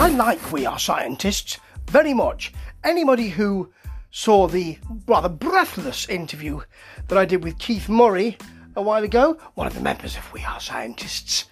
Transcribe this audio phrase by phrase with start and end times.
[0.00, 1.58] I like We Are Scientists
[1.90, 2.54] very much.
[2.84, 3.70] Anybody who
[4.10, 6.62] saw the rather breathless interview
[7.08, 8.38] that I did with Keith Murray
[8.76, 11.44] a while ago, one of the members of We Are Scientists,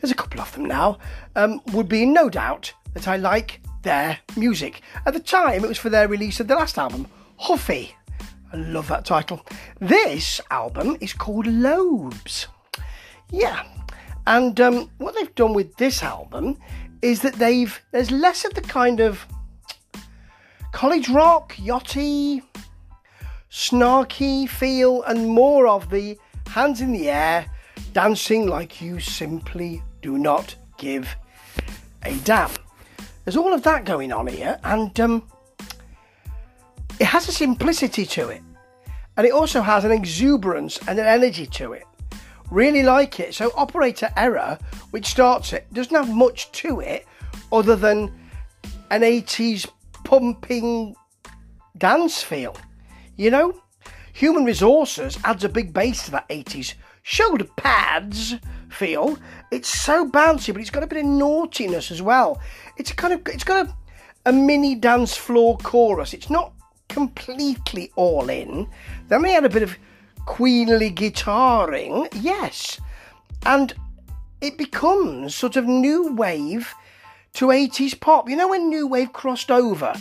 [0.00, 0.98] there's a couple of them now,
[1.34, 4.82] um, would be in no doubt that I like their music.
[5.04, 7.92] At the time, it was for their release of the last album, Huffy.
[8.52, 9.44] I love that title.
[9.80, 12.46] This album is called Lobes.
[13.32, 13.64] Yeah,
[14.28, 16.56] and um, what they've done with this album
[17.06, 19.24] is that they've there's less of the kind of
[20.72, 22.42] college rock, yachty,
[23.48, 27.46] snarky feel, and more of the hands in the air,
[27.92, 31.14] dancing like you simply do not give
[32.02, 32.50] a damn.
[33.24, 35.22] There's all of that going on here, and um,
[36.98, 38.42] it has a simplicity to it,
[39.16, 41.84] and it also has an exuberance and an energy to it.
[42.50, 43.34] Really like it.
[43.34, 44.58] So, Operator Error,
[44.90, 47.06] which starts it, doesn't have much to it
[47.52, 48.12] other than
[48.90, 49.68] an 80s
[50.04, 50.94] pumping
[51.76, 52.56] dance feel.
[53.16, 53.60] You know?
[54.12, 58.36] Human Resources adds a big bass to that 80s shoulder pads
[58.70, 59.18] feel.
[59.50, 62.40] It's so bouncy, but it's got a bit of naughtiness as well.
[62.78, 63.74] It's kind of it's got a,
[64.26, 66.14] a mini dance floor chorus.
[66.14, 66.52] It's not
[66.88, 68.68] completely all in.
[69.08, 69.76] Then we had a bit of
[70.26, 72.78] queenly guitaring, yes,
[73.46, 73.72] and
[74.40, 76.74] it becomes sort of new wave
[77.34, 78.28] to 80s pop.
[78.28, 79.94] You know when new wave crossed over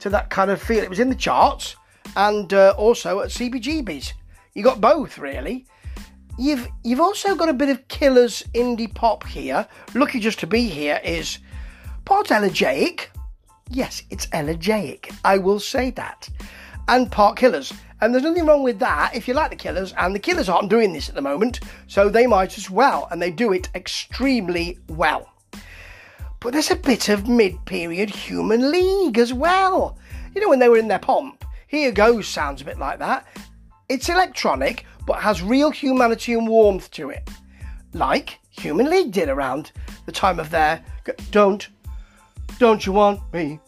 [0.00, 0.82] to that kind of feel?
[0.82, 1.76] It was in the charts
[2.16, 4.14] and uh, also at CBGB's.
[4.54, 5.66] You got both really.
[6.38, 9.66] You've you've also got a bit of Killers indie pop here.
[9.94, 11.38] Lucky just to be here is
[12.04, 13.10] part elegiac.
[13.68, 15.10] Yes, it's elegiac.
[15.24, 16.28] I will say that.
[16.88, 17.72] And part Killers.
[18.00, 20.68] And there's nothing wrong with that if you like the Killers, and the Killers aren't
[20.68, 24.78] doing this at the moment, so they might as well, and they do it extremely
[24.88, 25.32] well.
[26.40, 29.98] But there's a bit of mid period Human League as well.
[30.34, 33.26] You know, when they were in their pomp, Here Goes sounds a bit like that.
[33.88, 37.28] It's electronic, but has real humanity and warmth to it.
[37.94, 39.72] Like Human League did around
[40.04, 40.84] the time of their
[41.30, 41.68] Don't,
[42.58, 43.58] Don't You Want Me,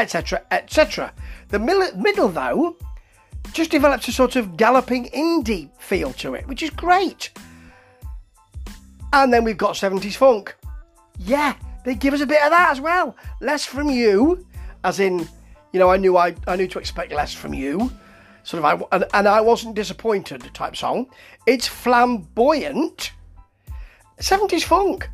[0.00, 1.12] etc., etc.
[1.48, 2.76] The middle, though,
[3.52, 7.30] just develops a sort of galloping indie feel to it, which is great.
[9.12, 10.56] And then we've got 70s funk.
[11.18, 13.16] Yeah, they give us a bit of that as well.
[13.40, 14.46] Less from you,
[14.84, 15.28] as in,
[15.72, 17.90] you know, I knew I, I knew to expect less from you.
[18.44, 21.06] Sort of, I, and, and I wasn't disappointed type song.
[21.46, 23.12] It's flamboyant.
[24.18, 25.08] 70s funk.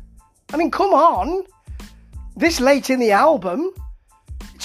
[0.53, 1.43] I mean, come on.
[2.35, 3.71] This late in the album,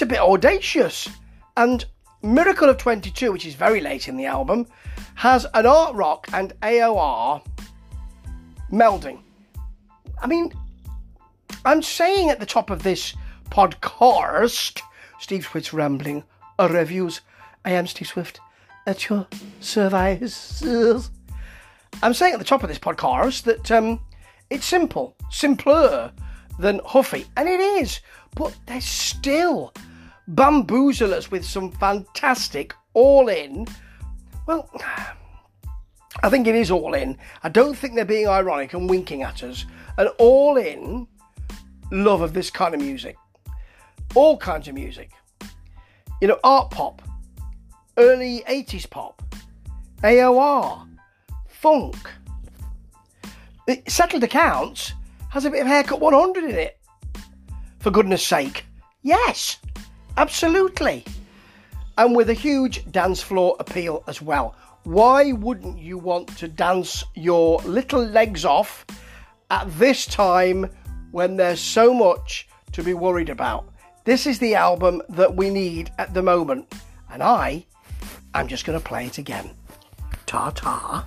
[0.03, 1.09] a bit audacious.
[1.57, 1.85] And
[2.23, 4.67] Miracle of 22, which is very late in the album,
[5.15, 7.43] has an art rock and AOR
[8.71, 9.21] melding.
[10.21, 10.53] I mean,
[11.65, 13.15] I'm saying at the top of this
[13.51, 14.81] podcast,
[15.21, 16.25] Steve Swift's Rambling
[16.59, 17.21] Reviews.
[17.65, 18.41] I am Steve Swift
[18.87, 19.27] at your
[19.61, 20.63] service.
[22.03, 24.01] I'm saying at the top of this podcast that um,
[24.51, 26.13] it's simple, simpler
[26.59, 28.01] than Huffy, and it is,
[28.35, 29.73] but there's still
[30.29, 33.67] bamboozle us with some fantastic all in.
[34.47, 34.71] Well,
[36.23, 37.19] I think it is all in.
[37.43, 39.65] I don't think they're being ironic and winking at us.
[39.99, 41.07] An all in
[41.91, 43.17] love of this kind of music.
[44.15, 45.11] All kinds of music.
[46.21, 47.03] You know, art pop,
[47.97, 49.23] early 80s pop,
[50.03, 50.87] AOR,
[51.49, 51.97] funk.
[53.89, 54.93] Settled Accounts
[55.31, 56.79] has a bit of Haircut 100 in it.
[57.79, 58.67] For goodness sake.
[59.03, 59.59] Yes.
[60.17, 61.05] Absolutely.
[61.99, 64.55] And with a huge dance floor appeal as well.
[64.85, 68.85] Why wouldn't you want to dance your little legs off
[69.51, 70.69] at this time
[71.13, 73.73] when there's so much to be worried about?
[74.05, 76.73] This is the album that we need at the moment.
[77.11, 77.65] And I,
[78.35, 79.51] I'm just going to play it again.
[80.27, 81.07] Ta ta.